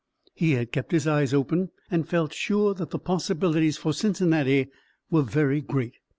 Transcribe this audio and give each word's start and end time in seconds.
He 0.33 0.53
had 0.53 0.71
kept 0.71 0.93
his 0.93 1.05
eyes 1.05 1.31
open 1.31 1.69
and 1.91 2.09
felt 2.09 2.33
sure 2.33 2.73
that 2.73 2.89
the 2.89 2.97
possibilities 2.97 3.77
for 3.77 3.93
Cincinnati 3.93 4.71
were 5.11 5.21
very 5.21 5.61
great. 5.61 5.93